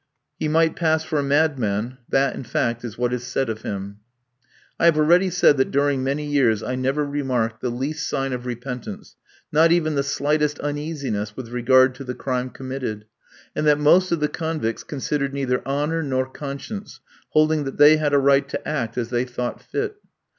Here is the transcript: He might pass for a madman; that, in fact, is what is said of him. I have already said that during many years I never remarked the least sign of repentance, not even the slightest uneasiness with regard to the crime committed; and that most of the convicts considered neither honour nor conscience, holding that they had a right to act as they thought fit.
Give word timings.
He 0.39 0.47
might 0.47 0.75
pass 0.75 1.03
for 1.03 1.19
a 1.19 1.23
madman; 1.23 1.99
that, 2.09 2.33
in 2.33 2.43
fact, 2.43 2.83
is 2.83 2.97
what 2.97 3.13
is 3.13 3.23
said 3.23 3.49
of 3.49 3.61
him. 3.61 3.99
I 4.79 4.85
have 4.85 4.97
already 4.97 5.29
said 5.29 5.57
that 5.57 5.69
during 5.69 6.03
many 6.03 6.25
years 6.25 6.63
I 6.63 6.73
never 6.73 7.05
remarked 7.05 7.61
the 7.61 7.69
least 7.69 8.09
sign 8.09 8.33
of 8.33 8.47
repentance, 8.47 9.15
not 9.51 9.71
even 9.71 9.93
the 9.93 10.01
slightest 10.01 10.57
uneasiness 10.59 11.37
with 11.37 11.49
regard 11.49 11.93
to 11.93 12.03
the 12.03 12.15
crime 12.15 12.49
committed; 12.49 13.05
and 13.55 13.67
that 13.67 13.77
most 13.79 14.11
of 14.11 14.21
the 14.21 14.27
convicts 14.27 14.83
considered 14.83 15.35
neither 15.35 15.63
honour 15.67 16.01
nor 16.01 16.25
conscience, 16.27 16.99
holding 17.33 17.63
that 17.65 17.77
they 17.77 17.97
had 17.97 18.11
a 18.11 18.17
right 18.17 18.49
to 18.49 18.67
act 18.67 18.97
as 18.97 19.09
they 19.11 19.23
thought 19.25 19.61
fit. 19.61 19.97